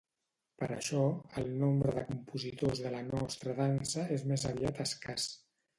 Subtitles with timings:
[0.61, 1.03] Per això,
[1.41, 5.35] el nombre de compositors de la nostra dansa és més aviat escàs.